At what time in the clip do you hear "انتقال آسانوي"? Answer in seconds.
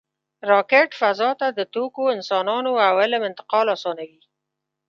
3.29-4.21